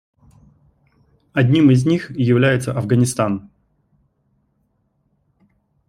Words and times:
Одним 1.31 1.69
из 1.69 1.85
них 1.85 2.09
является 2.09 2.73
Афганистан. 2.73 3.51